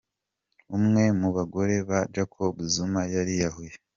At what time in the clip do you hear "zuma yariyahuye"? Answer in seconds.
2.73-3.73